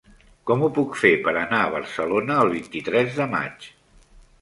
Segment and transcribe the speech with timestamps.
[0.51, 3.73] Com ho puc fer per anar a Barcelona el vint-i-tres de maig?